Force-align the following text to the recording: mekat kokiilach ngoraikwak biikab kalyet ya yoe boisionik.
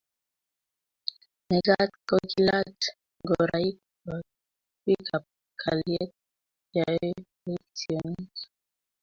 mekat 1.47 1.91
kokiilach 2.09 2.81
ngoraikwak 3.23 4.25
biikab 4.83 5.23
kalyet 5.61 6.11
ya 6.75 6.83
yoe 7.01 7.11
boisionik. 7.43 8.35